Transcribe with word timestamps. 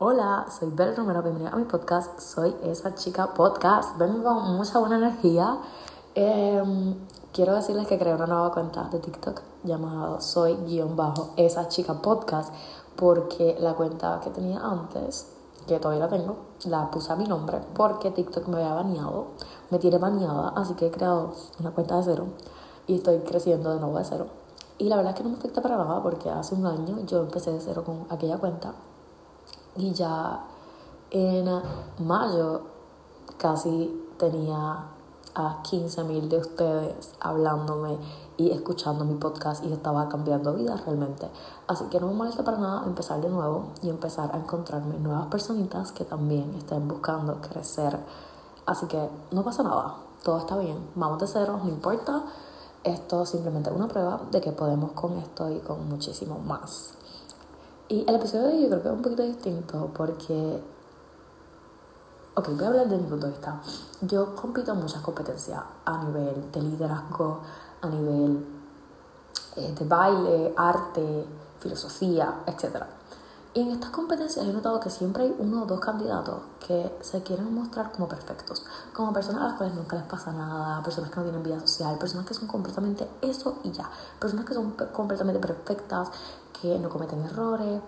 Hola, 0.00 0.46
soy 0.50 0.70
Bel 0.70 0.96
Romero, 0.96 1.22
bienvenida 1.22 1.52
a 1.52 1.56
mi 1.56 1.66
podcast. 1.66 2.18
Soy 2.18 2.52
esa 2.64 2.96
chica 2.96 3.32
podcast. 3.32 3.96
Vengo 3.96 4.24
con 4.24 4.56
mucha 4.56 4.80
buena 4.80 4.96
energía. 4.96 5.58
Em, 6.16 6.96
quiero 7.32 7.54
decirles 7.54 7.86
que 7.86 7.96
creé 7.96 8.12
una 8.12 8.26
nueva 8.26 8.50
cuenta 8.50 8.88
de 8.90 8.98
TikTok 8.98 9.40
llamada 9.62 10.20
Soy 10.20 10.56
guion 10.66 10.96
bajo 10.96 11.30
esa 11.36 11.68
chica 11.68 12.02
podcast 12.02 12.52
porque 12.96 13.56
la 13.60 13.74
cuenta 13.74 14.18
que 14.18 14.30
tenía 14.30 14.58
antes, 14.58 15.28
que 15.68 15.78
todavía 15.78 16.06
la 16.06 16.10
tengo, 16.10 16.38
la 16.64 16.90
puse 16.90 17.12
a 17.12 17.16
mi 17.16 17.28
nombre 17.28 17.60
porque 17.74 18.10
TikTok 18.10 18.48
me 18.48 18.56
había 18.56 18.74
baneado, 18.74 19.26
me 19.70 19.78
tiene 19.78 19.98
baneada, 19.98 20.48
así 20.56 20.74
que 20.74 20.88
he 20.88 20.90
creado 20.90 21.34
una 21.60 21.70
cuenta 21.70 21.98
de 21.98 22.02
cero 22.02 22.26
y 22.88 22.96
estoy 22.96 23.20
creciendo 23.20 23.72
de 23.72 23.78
nuevo 23.78 23.96
de 23.98 24.04
cero. 24.04 24.26
Y 24.76 24.88
la 24.88 24.96
verdad 24.96 25.12
es 25.12 25.18
que 25.18 25.22
no 25.22 25.30
me 25.30 25.36
afecta 25.36 25.62
para 25.62 25.76
nada 25.76 26.02
porque 26.02 26.30
hace 26.30 26.56
un 26.56 26.66
año 26.66 26.98
yo 27.06 27.20
empecé 27.20 27.52
de 27.52 27.60
cero 27.60 27.84
con 27.86 28.06
aquella 28.10 28.38
cuenta 28.38 28.74
y 29.76 29.92
ya 29.92 30.44
en 31.10 31.48
mayo 31.98 32.62
casi 33.38 34.04
tenía 34.18 34.86
a 35.34 35.62
15 35.62 36.04
mil 36.04 36.28
de 36.28 36.38
ustedes 36.38 37.12
hablándome 37.20 37.98
y 38.36 38.50
escuchando 38.50 39.04
mi 39.04 39.14
podcast 39.14 39.64
y 39.64 39.72
estaba 39.72 40.08
cambiando 40.08 40.54
vidas 40.54 40.84
realmente. 40.84 41.28
Así 41.66 41.84
que 41.86 41.98
no 42.00 42.06
me 42.08 42.14
molesta 42.14 42.44
para 42.44 42.58
nada 42.58 42.84
empezar 42.86 43.20
de 43.20 43.28
nuevo 43.28 43.66
y 43.82 43.88
empezar 43.90 44.30
a 44.32 44.38
encontrarme 44.38 44.98
nuevas 44.98 45.26
personitas 45.26 45.92
que 45.92 46.04
también 46.04 46.54
estén 46.54 46.86
buscando 46.86 47.40
crecer. 47.40 47.98
Así 48.66 48.86
que 48.86 49.08
no 49.32 49.42
pasa 49.42 49.62
nada, 49.62 49.96
todo 50.22 50.38
está 50.38 50.56
bien, 50.56 50.78
vamos 50.94 51.18
de 51.20 51.26
cero, 51.26 51.60
no 51.62 51.68
importa. 51.68 52.24
Esto 52.82 53.22
es 53.22 53.30
simplemente 53.30 53.70
una 53.70 53.88
prueba 53.88 54.20
de 54.30 54.40
que 54.40 54.52
podemos 54.52 54.92
con 54.92 55.18
esto 55.18 55.50
y 55.50 55.58
con 55.60 55.88
muchísimo 55.88 56.38
más. 56.38 56.94
Y 57.88 58.04
el 58.08 58.14
episodio 58.14 58.46
de 58.48 58.54
hoy 58.54 58.62
yo 58.62 58.68
creo 58.68 58.82
que 58.82 58.88
es 58.88 58.94
un 58.94 59.02
poquito 59.02 59.22
distinto 59.22 59.90
porque... 59.94 60.62
Ok, 62.36 62.48
voy 62.48 62.64
a 62.64 62.68
hablar 62.68 62.88
de 62.88 62.96
mi 62.96 63.06
punto 63.06 63.26
de 63.26 63.32
vista. 63.32 63.60
Yo 64.00 64.34
compito 64.34 64.72
en 64.72 64.78
muchas 64.78 65.02
competencias 65.02 65.62
a 65.84 66.02
nivel 66.04 66.50
de 66.50 66.62
liderazgo, 66.62 67.40
a 67.82 67.88
nivel 67.88 68.44
eh, 69.56 69.74
de 69.78 69.84
baile, 69.84 70.54
arte, 70.56 71.26
filosofía, 71.60 72.40
etc. 72.46 72.84
Y 73.52 73.60
en 73.60 73.70
estas 73.70 73.90
competencias 73.90 74.44
he 74.44 74.52
notado 74.52 74.80
que 74.80 74.90
siempre 74.90 75.24
hay 75.24 75.36
uno 75.38 75.62
o 75.62 75.66
dos 75.66 75.78
candidatos 75.78 76.40
que 76.66 76.92
se 77.02 77.22
quieren 77.22 77.54
mostrar 77.54 77.92
como 77.92 78.08
perfectos, 78.08 78.64
como 78.92 79.12
personas 79.12 79.42
a 79.42 79.44
las 79.48 79.54
cuales 79.54 79.76
nunca 79.76 79.94
les 79.94 80.06
pasa 80.06 80.32
nada, 80.32 80.82
personas 80.82 81.10
que 81.10 81.16
no 81.16 81.22
tienen 81.22 81.42
vida 81.44 81.60
social, 81.60 81.96
personas 81.98 82.26
que 82.26 82.34
son 82.34 82.48
completamente 82.48 83.08
eso 83.22 83.58
y 83.62 83.70
ya, 83.70 83.88
personas 84.18 84.44
que 84.44 84.54
son 84.54 84.72
completamente 84.92 85.38
perfectas, 85.38 86.08
que 86.64 86.78
no 86.78 86.88
cometen 86.88 87.20
errores 87.20 87.82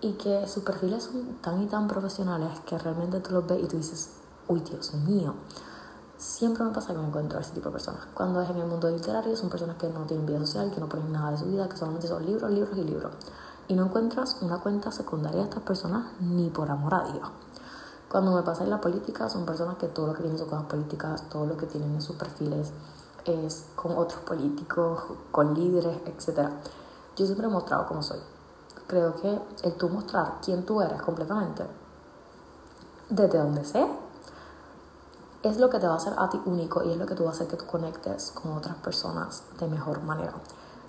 y 0.00 0.12
que 0.12 0.46
sus 0.46 0.62
perfiles 0.62 1.02
son 1.02 1.38
tan 1.42 1.60
y 1.60 1.66
tan 1.66 1.88
profesionales 1.88 2.60
que 2.64 2.78
realmente 2.78 3.18
tú 3.18 3.32
los 3.32 3.44
ves 3.44 3.60
y 3.60 3.66
tú 3.66 3.76
dices, 3.76 4.10
uy, 4.46 4.60
Dios 4.60 4.94
mío. 4.94 5.34
Siempre 6.16 6.62
me 6.62 6.70
pasa 6.70 6.92
que 6.92 7.00
me 7.00 7.08
encuentro 7.08 7.38
a 7.38 7.40
ese 7.40 7.50
tipo 7.50 7.70
de 7.70 7.72
personas. 7.72 8.06
Cuando 8.14 8.40
es 8.40 8.48
en 8.48 8.58
el 8.58 8.66
mundo 8.66 8.88
literario, 8.88 9.36
son 9.36 9.50
personas 9.50 9.76
que 9.78 9.88
no 9.88 10.02
tienen 10.02 10.26
vida 10.26 10.38
social, 10.38 10.70
que 10.70 10.80
no 10.80 10.88
ponen 10.88 11.10
nada 11.10 11.32
de 11.32 11.38
su 11.38 11.46
vida, 11.46 11.68
que 11.68 11.76
solamente 11.76 12.06
son 12.06 12.24
libros, 12.24 12.48
libros 12.52 12.78
y 12.78 12.84
libros. 12.84 13.12
Y 13.66 13.74
no 13.74 13.86
encuentras 13.86 14.36
una 14.42 14.58
cuenta 14.58 14.92
secundaria 14.92 15.40
de 15.40 15.48
estas 15.48 15.64
personas 15.64 16.12
ni 16.20 16.50
por 16.50 16.70
amor 16.70 16.94
a 16.94 17.02
Dios. 17.12 17.28
Cuando 18.08 18.30
me 18.30 18.42
pasa 18.42 18.62
en 18.62 18.70
la 18.70 18.80
política, 18.80 19.28
son 19.28 19.44
personas 19.44 19.76
que 19.76 19.88
todo 19.88 20.06
lo 20.06 20.14
que 20.14 20.20
tienen 20.22 20.38
son 20.38 20.48
cosas 20.48 20.66
políticas, 20.66 21.28
todo 21.28 21.46
lo 21.46 21.56
que 21.56 21.66
tienen 21.66 21.92
en 21.92 22.00
sus 22.00 22.14
perfiles 22.14 22.70
es 23.24 23.66
con 23.74 23.98
otros 23.98 24.20
políticos, 24.20 25.02
con 25.32 25.54
líderes, 25.54 25.98
etc. 26.06 26.48
Yo 27.16 27.26
siempre 27.26 27.46
he 27.46 27.50
mostrado 27.50 27.86
cómo 27.86 28.02
soy. 28.02 28.18
Creo 28.86 29.14
que 29.16 29.40
el 29.62 29.74
tú 29.74 29.88
mostrar 29.88 30.38
quién 30.44 30.64
tú 30.66 30.80
eres 30.80 31.00
completamente, 31.00 31.64
desde 33.08 33.38
donde 33.38 33.64
sé, 33.64 33.86
es 35.42 35.58
lo 35.58 35.70
que 35.70 35.78
te 35.78 35.86
va 35.86 35.94
a 35.94 35.96
hacer 35.96 36.14
a 36.16 36.28
ti 36.28 36.40
único 36.46 36.82
y 36.82 36.90
es 36.90 36.96
lo 36.96 37.06
que 37.06 37.14
tú 37.14 37.24
va 37.24 37.30
a 37.30 37.32
hacer 37.32 37.46
que 37.46 37.56
tú 37.56 37.66
conectes 37.66 38.32
con 38.32 38.52
otras 38.52 38.76
personas 38.76 39.42
de 39.58 39.68
mejor 39.68 40.02
manera. 40.02 40.32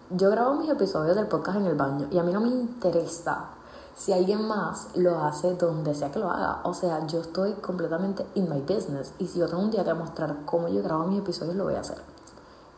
Yo 0.09 0.29
grabo 0.29 0.55
mis 0.55 0.69
episodios 0.69 1.16
del 1.16 1.27
podcast 1.27 1.57
en 1.57 1.66
el 1.66 1.75
baño 1.75 2.07
y 2.11 2.17
a 2.17 2.23
mí 2.23 2.31
no 2.31 2.39
me 2.39 2.47
interesa 2.47 3.49
si 3.95 4.13
alguien 4.13 4.47
más 4.47 4.89
lo 4.95 5.19
hace 5.19 5.55
donde 5.55 5.95
sea 5.95 6.11
que 6.11 6.19
lo 6.19 6.29
haga. 6.29 6.61
O 6.63 6.73
sea, 6.73 7.05
yo 7.07 7.22
estoy 7.22 7.53
completamente 7.53 8.25
in 8.35 8.49
my 8.49 8.61
business 8.61 9.13
y 9.19 9.28
si 9.28 9.39
yo 9.39 9.47
tengo 9.47 9.63
un 9.63 9.72
día 9.72 9.83
que 9.83 9.94
mostrar 9.94 10.38
cómo 10.45 10.67
yo 10.67 10.83
grabo 10.83 11.05
mis 11.05 11.19
episodios, 11.19 11.55
lo 11.55 11.66
voy 11.66 11.75
a 11.75 11.81
hacer. 11.81 11.97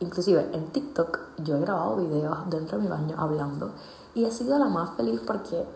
Inclusive 0.00 0.50
en 0.52 0.68
TikTok 0.68 1.18
yo 1.38 1.56
he 1.56 1.60
grabado 1.60 1.96
videos 1.96 2.38
dentro 2.50 2.78
de 2.78 2.84
mi 2.84 2.90
baño 2.90 3.16
hablando 3.18 3.72
y 4.14 4.24
he 4.24 4.30
sido 4.30 4.58
la 4.58 4.68
más 4.68 4.90
feliz 4.96 5.20
porque 5.26 5.66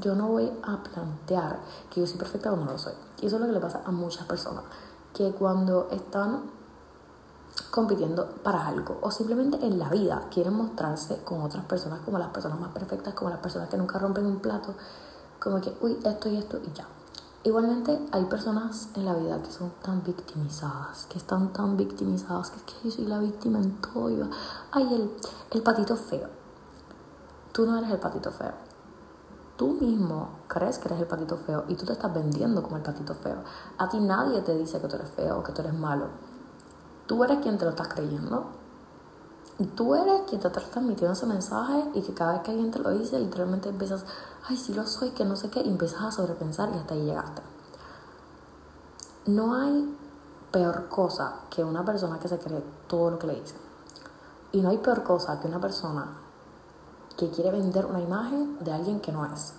yo 0.00 0.14
no 0.14 0.28
voy 0.28 0.50
a 0.62 0.82
plantear 0.82 1.60
que 1.90 2.00
yo 2.00 2.06
soy 2.06 2.18
perfecta 2.18 2.50
cuando 2.50 2.66
no 2.66 2.72
lo 2.72 2.78
soy. 2.78 2.94
Y 3.20 3.26
eso 3.26 3.36
es 3.36 3.40
lo 3.40 3.48
que 3.48 3.52
le 3.52 3.60
pasa 3.60 3.82
a 3.84 3.90
muchas 3.90 4.26
personas, 4.26 4.64
que 5.12 5.32
cuando 5.32 5.88
están 5.90 6.42
compitiendo 7.70 8.26
para 8.42 8.66
algo 8.66 8.98
o 9.00 9.10
simplemente 9.10 9.64
en 9.64 9.78
la 9.78 9.88
vida 9.88 10.28
quieren 10.32 10.54
mostrarse 10.54 11.18
con 11.24 11.42
otras 11.42 11.64
personas 11.64 12.00
como 12.00 12.18
las 12.18 12.28
personas 12.28 12.58
más 12.60 12.70
perfectas, 12.72 13.14
como 13.14 13.30
las 13.30 13.40
personas 13.40 13.68
que 13.68 13.76
nunca 13.76 13.98
rompen 13.98 14.26
un 14.26 14.40
plato, 14.40 14.74
como 15.40 15.60
que, 15.60 15.76
uy, 15.80 15.98
esto 16.04 16.28
y 16.28 16.36
esto 16.36 16.58
y 16.64 16.72
ya. 16.72 16.86
Igualmente 17.46 18.00
hay 18.10 18.24
personas 18.24 18.88
en 18.94 19.04
la 19.04 19.12
vida 19.12 19.42
que 19.42 19.52
son 19.52 19.70
tan 19.82 20.02
victimizadas, 20.02 21.04
que 21.10 21.18
están 21.18 21.52
tan 21.52 21.76
victimizadas, 21.76 22.50
que 22.50 22.56
es 22.56 22.62
que 22.62 22.72
yo 22.84 22.90
soy 22.90 23.04
la 23.04 23.18
víctima 23.18 23.58
en 23.58 23.82
todo. 23.82 24.08
Y 24.08 24.18
ay, 24.72 24.94
el, 24.94 25.10
el 25.50 25.62
patito 25.62 25.94
feo. 25.94 26.26
Tú 27.52 27.66
no 27.66 27.76
eres 27.76 27.90
el 27.90 27.98
patito 27.98 28.30
feo. 28.30 28.54
Tú 29.58 29.74
mismo 29.74 30.30
crees 30.48 30.78
que 30.78 30.88
eres 30.88 31.00
el 31.00 31.06
patito 31.06 31.36
feo 31.36 31.64
y 31.68 31.74
tú 31.74 31.84
te 31.84 31.92
estás 31.92 32.14
vendiendo 32.14 32.62
como 32.62 32.76
el 32.76 32.82
patito 32.82 33.14
feo. 33.14 33.44
A 33.76 33.90
ti 33.90 34.00
nadie 34.00 34.40
te 34.40 34.56
dice 34.56 34.80
que 34.80 34.88
tú 34.88 34.96
eres 34.96 35.10
feo 35.10 35.40
o 35.40 35.42
que 35.42 35.52
tú 35.52 35.60
eres 35.60 35.74
malo. 35.74 36.06
Tú 37.06 37.22
eres 37.24 37.40
quien 37.40 37.58
te 37.58 37.66
lo 37.66 37.72
estás 37.72 37.88
creyendo. 37.88 38.63
Tú 39.76 39.94
eres 39.94 40.22
quien 40.28 40.40
te 40.40 40.48
está 40.48 40.60
transmitiendo 40.60 41.12
ese 41.12 41.26
mensaje 41.26 41.90
y 41.94 42.02
que 42.02 42.12
cada 42.12 42.32
vez 42.32 42.42
que 42.42 42.50
alguien 42.50 42.72
te 42.72 42.80
lo 42.80 42.90
dice, 42.90 43.18
literalmente 43.20 43.68
empiezas 43.68 44.04
ay, 44.48 44.56
sí 44.56 44.74
lo 44.74 44.86
soy, 44.86 45.10
que 45.10 45.24
no 45.24 45.36
sé 45.36 45.50
qué, 45.50 45.60
y 45.60 45.68
empiezas 45.68 46.02
a 46.02 46.10
sobrepensar 46.10 46.70
y 46.74 46.78
hasta 46.78 46.94
ahí 46.94 47.04
llegaste. 47.04 47.42
No 49.26 49.54
hay 49.54 49.96
peor 50.50 50.88
cosa 50.88 51.40
que 51.50 51.64
una 51.64 51.84
persona 51.84 52.18
que 52.18 52.28
se 52.28 52.38
cree 52.38 52.62
todo 52.88 53.10
lo 53.10 53.18
que 53.18 53.26
le 53.26 53.40
dicen. 53.40 53.58
Y 54.52 54.60
no 54.60 54.68
hay 54.68 54.78
peor 54.78 55.02
cosa 55.02 55.40
que 55.40 55.48
una 55.48 55.60
persona 55.60 56.06
que 57.16 57.30
quiere 57.30 57.50
vender 57.50 57.86
una 57.86 58.00
imagen 58.00 58.58
de 58.62 58.72
alguien 58.72 59.00
que 59.00 59.12
no 59.12 59.24
es. 59.24 59.54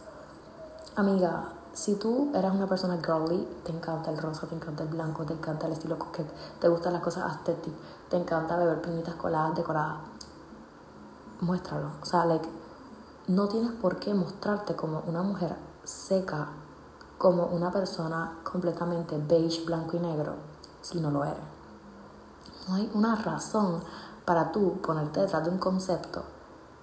Amiga, 0.95 1.49
si 1.75 1.95
tú 1.95 2.31
eres 2.33 2.51
una 2.51 2.67
persona 2.67 2.97
girly, 3.03 3.45
te 3.65 3.73
encanta 3.73 4.09
el 4.09 4.17
rosa, 4.17 4.47
te 4.47 4.55
encanta 4.55 4.83
el 4.83 4.89
blanco, 4.89 5.25
te 5.25 5.33
encanta 5.33 5.67
el 5.67 5.73
estilo 5.73 5.99
coquette, 5.99 6.31
te 6.61 6.69
gustan 6.69 6.93
las 6.93 7.01
cosas 7.01 7.29
aesthetic, 7.29 7.73
te 8.09 8.15
encanta 8.15 8.55
beber 8.55 8.81
piñitas 8.81 9.15
coladas, 9.15 9.55
decoradas, 9.55 9.97
muéstralo. 11.41 11.91
O 12.01 12.05
sea, 12.05 12.25
like, 12.25 12.47
no 13.27 13.49
tienes 13.49 13.71
por 13.73 13.97
qué 13.99 14.13
mostrarte 14.13 14.77
como 14.77 15.01
una 15.05 15.21
mujer 15.21 15.57
seca, 15.83 16.47
como 17.17 17.47
una 17.47 17.73
persona 17.73 18.39
completamente 18.49 19.17
beige, 19.17 19.65
blanco 19.65 19.97
y 19.97 19.99
negro, 19.99 20.35
si 20.81 21.01
no 21.01 21.11
lo 21.11 21.25
eres. 21.25 21.43
No 22.69 22.75
hay 22.75 22.89
una 22.93 23.17
razón 23.17 23.83
para 24.23 24.53
tú 24.53 24.79
ponerte 24.81 25.19
detrás 25.19 25.43
de 25.43 25.49
un 25.49 25.57
concepto 25.57 26.23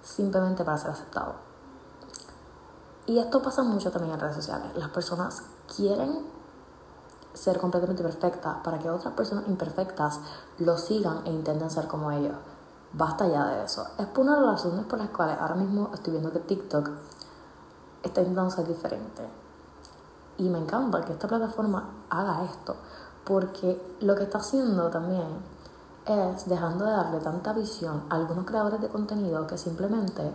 simplemente 0.03 0.63
para 0.63 0.77
ser 0.77 0.91
aceptado. 0.91 1.52
Y 3.05 3.19
esto 3.19 3.41
pasa 3.41 3.63
mucho 3.63 3.91
también 3.91 4.13
en 4.13 4.19
redes 4.19 4.35
sociales. 4.35 4.71
Las 4.75 4.89
personas 4.89 5.43
quieren 5.75 6.25
ser 7.33 7.59
completamente 7.59 8.03
perfectas 8.03 8.57
para 8.63 8.79
que 8.79 8.89
otras 8.89 9.13
personas 9.13 9.47
imperfectas 9.47 10.19
lo 10.59 10.77
sigan 10.77 11.21
e 11.25 11.31
intenten 11.31 11.69
ser 11.69 11.87
como 11.87 12.11
ellos 12.11 12.35
basta 12.93 13.27
ya 13.27 13.45
de 13.47 13.65
eso. 13.65 13.85
Es 13.97 14.05
por 14.07 14.25
una 14.25 14.35
de 14.35 14.45
las 14.45 14.63
razones 14.63 14.85
por 14.85 14.99
las 14.99 15.09
cuales 15.09 15.37
ahora 15.39 15.55
mismo 15.55 15.89
estoy 15.93 16.11
viendo 16.11 16.31
que 16.31 16.39
TikTok 16.39 16.89
está 18.03 18.21
intentando 18.21 18.51
ser 18.51 18.67
diferente. 18.67 19.27
Y 20.37 20.49
me 20.49 20.59
encanta 20.59 21.03
que 21.03 21.13
esta 21.13 21.27
plataforma 21.27 21.89
haga 22.09 22.45
esto, 22.45 22.75
porque 23.25 23.95
lo 24.01 24.15
que 24.15 24.23
está 24.23 24.39
haciendo 24.39 24.89
también 24.89 25.27
es 26.05 26.47
dejando 26.47 26.85
de 26.85 26.91
darle 26.91 27.19
tanta 27.19 27.53
visión 27.53 28.03
a 28.09 28.15
algunos 28.15 28.45
creadores 28.45 28.81
de 28.81 28.89
contenido 28.89 29.45
que 29.47 29.57
simplemente 29.57 30.31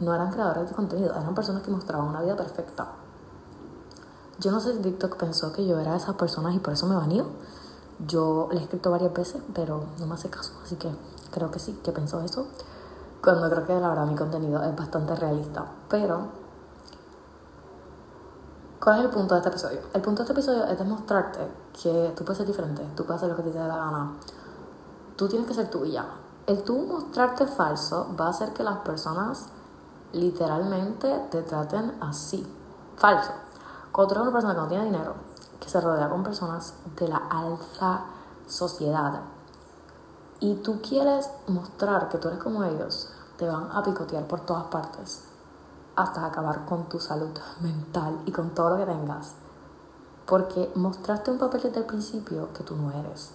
no 0.00 0.14
eran 0.14 0.30
creadores 0.30 0.68
de 0.68 0.74
contenido, 0.74 1.12
eran 1.12 1.34
personas 1.34 1.62
que 1.62 1.70
mostraban 1.70 2.08
una 2.08 2.22
vida 2.22 2.36
perfecta. 2.36 2.88
Yo 4.40 4.50
no 4.50 4.60
sé 4.60 4.74
si 4.74 4.80
TikTok 4.80 5.16
pensó 5.16 5.52
que 5.52 5.64
yo 5.66 5.78
era 5.78 5.92
de 5.92 5.98
esas 5.98 6.16
personas 6.16 6.54
y 6.54 6.58
por 6.58 6.72
eso 6.72 6.86
me 6.86 6.96
baneó. 6.96 7.26
Yo 8.06 8.48
le 8.50 8.58
he 8.58 8.62
escrito 8.62 8.90
varias 8.90 9.12
veces, 9.12 9.40
pero 9.54 9.84
no 9.98 10.06
me 10.06 10.14
hace 10.14 10.28
caso, 10.28 10.52
así 10.64 10.76
que 10.76 10.90
creo 11.30 11.50
que 11.50 11.60
sí, 11.60 11.78
que 11.84 11.92
pensó 11.92 12.20
eso. 12.20 12.46
Cuando 13.22 13.48
creo 13.48 13.66
que 13.66 13.80
la 13.80 13.88
verdad 13.88 14.06
mi 14.06 14.16
contenido 14.16 14.62
es 14.62 14.74
bastante 14.76 15.14
realista. 15.14 15.64
Pero, 15.88 16.26
¿cuál 18.82 18.98
es 18.98 19.04
el 19.04 19.10
punto 19.10 19.34
de 19.34 19.40
este 19.40 19.50
episodio? 19.50 19.80
El 19.94 20.02
punto 20.02 20.22
de 20.22 20.30
este 20.30 20.32
episodio 20.32 20.64
es 20.64 20.78
demostrarte 20.78 21.48
que 21.80 22.12
tú 22.16 22.24
puedes 22.24 22.38
ser 22.38 22.46
diferente, 22.46 22.82
tú 22.96 23.04
puedes 23.04 23.22
hacer 23.22 23.30
lo 23.30 23.36
que 23.36 23.50
te 23.50 23.56
dé 23.56 23.66
la 23.66 23.76
gana. 23.76 24.12
Tú 25.16 25.28
tienes 25.28 25.46
que 25.46 25.54
ser 25.54 25.70
tú 25.70 25.84
y 25.84 25.92
ya. 25.92 26.06
El 26.46 26.64
tú 26.64 26.76
mostrarte 26.78 27.46
falso 27.46 28.14
va 28.20 28.26
a 28.26 28.30
hacer 28.30 28.52
que 28.52 28.64
las 28.64 28.78
personas 28.78 29.46
literalmente 30.14 31.26
te 31.30 31.42
traten 31.42 31.96
así, 32.00 32.46
falso. 32.96 33.32
Cuando 33.92 34.14
tú 34.14 34.20
eres 34.20 34.22
una 34.22 34.32
persona 34.32 34.54
que 34.54 34.60
no 34.60 34.68
tiene 34.68 34.84
dinero, 34.86 35.14
que 35.60 35.68
se 35.68 35.80
rodea 35.80 36.08
con 36.08 36.22
personas 36.22 36.74
de 36.96 37.08
la 37.08 37.18
alta 37.30 38.06
sociedad, 38.46 39.20
y 40.40 40.56
tú 40.56 40.80
quieres 40.80 41.30
mostrar 41.46 42.08
que 42.08 42.18
tú 42.18 42.28
eres 42.28 42.40
como 42.40 42.64
ellos, 42.64 43.10
te 43.36 43.48
van 43.48 43.70
a 43.72 43.82
picotear 43.82 44.26
por 44.26 44.40
todas 44.40 44.64
partes 44.64 45.24
hasta 45.96 46.26
acabar 46.26 46.64
con 46.66 46.88
tu 46.88 46.98
salud 46.98 47.30
mental 47.60 48.20
y 48.26 48.32
con 48.32 48.50
todo 48.50 48.70
lo 48.70 48.76
que 48.78 48.92
tengas. 48.92 49.34
Porque 50.26 50.70
mostraste 50.74 51.30
un 51.30 51.38
papel 51.38 51.62
desde 51.62 51.80
el 51.80 51.86
principio 51.86 52.52
que 52.52 52.64
tú 52.64 52.76
no 52.76 52.90
eres. 52.90 53.30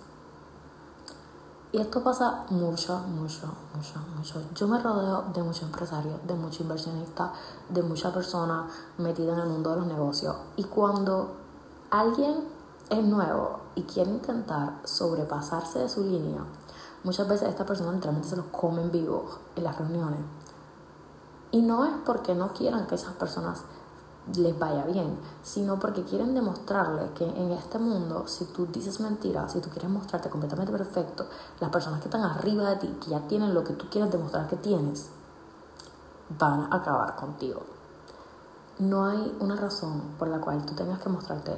Y 1.71 1.79
esto 1.79 2.03
pasa 2.03 2.45
mucho, 2.49 2.97
mucho, 2.99 3.45
mucho, 3.75 3.99
mucho. 4.15 4.41
Yo 4.55 4.67
me 4.67 4.79
rodeo 4.79 5.25
de 5.33 5.43
muchos 5.43 5.63
empresarios, 5.63 6.15
de 6.25 6.33
muchos 6.33 6.61
inversionistas, 6.61 7.31
de 7.69 7.83
muchas 7.83 8.11
personas 8.11 8.71
metidas 8.97 9.37
en 9.37 9.43
el 9.43 9.49
mundo 9.49 9.69
de 9.71 9.77
los 9.77 9.85
negocios. 9.85 10.35
Y 10.55 10.63
cuando 10.63 11.35
alguien 11.91 12.37
es 12.89 13.03
nuevo 13.03 13.59
y 13.75 13.83
quiere 13.83 14.09
intentar 14.09 14.79
sobrepasarse 14.83 15.77
de 15.77 15.89
su 15.89 16.03
línea, 16.03 16.43
muchas 17.03 17.27
veces 17.27 17.49
esta 17.49 17.67
persona 17.67 17.91
literalmente 17.91 18.29
se 18.29 18.37
los 18.37 18.47
come 18.47 18.81
en 18.81 18.91
vivo 18.91 19.25
en 19.55 19.63
las 19.63 19.77
reuniones. 19.77 20.21
Y 21.51 21.61
no 21.61 21.85
es 21.85 21.93
porque 22.03 22.33
no 22.33 22.51
quieran 22.53 22.87
que 22.87 22.95
esas 22.95 23.13
personas 23.13 23.61
les 24.35 24.57
vaya 24.57 24.85
bien, 24.85 25.17
sino 25.43 25.79
porque 25.79 26.03
quieren 26.03 26.33
demostrarle 26.33 27.11
que 27.13 27.25
en 27.25 27.51
este 27.51 27.79
mundo, 27.79 28.27
si 28.27 28.45
tú 28.45 28.65
dices 28.67 28.99
mentiras, 28.99 29.51
si 29.51 29.59
tú 29.59 29.69
quieres 29.69 29.89
mostrarte 29.89 30.29
completamente 30.29 30.71
perfecto, 30.71 31.25
las 31.59 31.69
personas 31.69 31.99
que 31.99 32.05
están 32.05 32.21
arriba 32.23 32.69
de 32.69 32.75
ti, 32.77 32.97
que 33.03 33.11
ya 33.11 33.21
tienen 33.27 33.53
lo 33.53 33.63
que 33.63 33.73
tú 33.73 33.87
quieres 33.89 34.11
demostrar 34.11 34.47
que 34.47 34.57
tienes, 34.57 35.09
van 36.37 36.71
a 36.71 36.77
acabar 36.77 37.15
contigo. 37.15 37.61
No 38.79 39.05
hay 39.05 39.35
una 39.39 39.55
razón 39.55 40.01
por 40.17 40.27
la 40.27 40.39
cual 40.39 40.65
tú 40.65 40.73
tengas 40.73 40.99
que 40.99 41.09
mostrarte 41.09 41.53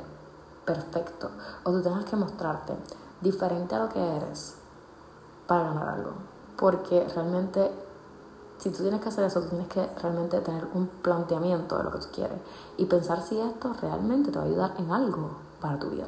perfecto 0.65 1.29
o 1.63 1.71
tú 1.71 1.81
tengas 1.81 2.05
que 2.05 2.15
mostrarte 2.15 2.73
diferente 3.21 3.75
a 3.75 3.79
lo 3.79 3.89
que 3.89 3.99
eres 3.99 4.55
para 5.47 5.63
ganar 5.65 5.89
algo. 5.89 6.13
Porque 6.57 7.07
realmente 7.13 7.71
si 8.61 8.69
tú 8.69 8.83
tienes 8.83 9.01
que 9.01 9.09
hacer 9.09 9.23
eso, 9.23 9.41
tú 9.41 9.49
tienes 9.49 9.67
que 9.69 9.83
realmente 10.01 10.39
tener 10.41 10.67
un 10.75 10.85
planteamiento 10.87 11.77
de 11.77 11.83
lo 11.83 11.91
que 11.91 11.97
tú 11.97 12.07
quieres 12.13 12.37
y 12.77 12.85
pensar 12.85 13.23
si 13.23 13.39
esto 13.39 13.73
realmente 13.81 14.31
te 14.31 14.37
va 14.37 14.45
a 14.45 14.47
ayudar 14.47 14.73
en 14.77 14.91
algo 14.91 15.31
para 15.59 15.79
tu 15.79 15.89
vida. 15.89 16.05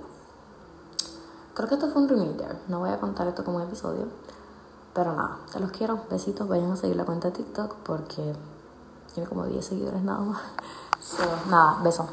Creo 1.55 1.67
que 1.67 1.75
esto 1.75 1.89
fue 1.89 2.03
un 2.03 2.09
reminder. 2.09 2.55
No 2.67 2.79
voy 2.79 2.91
a 2.91 3.00
contar 3.00 3.27
esto 3.27 3.44
como 3.44 3.57
un 3.57 3.63
episodio. 3.63 4.05
Pero 4.94 5.13
nada, 5.13 5.39
te 5.51 5.59
los 5.59 5.71
quiero. 5.71 6.01
Besitos. 6.09 6.47
Vayan 6.47 6.71
a 6.71 6.75
seguir 6.75 6.95
la 6.95 7.05
cuenta 7.05 7.29
de 7.29 7.38
TikTok 7.38 7.75
porque 7.83 8.35
tiene 9.13 9.27
como 9.27 9.45
10 9.45 9.65
seguidores 9.65 10.03
nada 10.03 10.19
más. 10.19 10.41
nada, 11.49 11.79
besos. 11.83 12.07